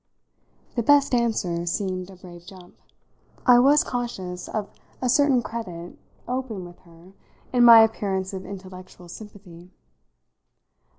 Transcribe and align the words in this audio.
The 0.73 0.81
best 0.81 1.13
answer 1.13 1.63
seemed 1.67 2.09
a 2.09 2.15
brave 2.15 2.47
jump. 2.47 2.75
I 3.45 3.59
was 3.59 3.83
conscious 3.83 4.49
of 4.49 4.67
a 4.99 5.07
certain 5.07 5.43
credit 5.43 5.95
open 6.27 6.65
with 6.65 6.79
her 6.79 7.13
in 7.53 7.63
my 7.63 7.81
appearance 7.83 8.33
of 8.33 8.43
intellectual 8.43 9.07
sympathy. 9.09 9.69